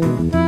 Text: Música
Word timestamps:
Música 0.00 0.45